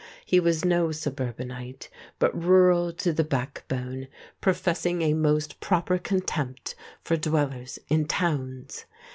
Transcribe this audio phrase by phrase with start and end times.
[0.25, 4.07] He was no suburbanite, but rural to the backbone,
[4.41, 8.85] professing a most proper contempt for dwellers in towns.